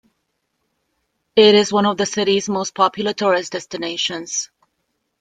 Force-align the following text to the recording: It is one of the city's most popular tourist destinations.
It 1.35 1.53
is 1.53 1.71
one 1.71 1.85
of 1.85 1.95
the 1.97 2.07
city's 2.07 2.49
most 2.49 2.73
popular 2.73 3.13
tourist 3.13 3.51
destinations. 3.51 4.49